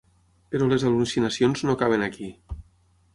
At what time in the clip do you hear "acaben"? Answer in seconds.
1.75-2.07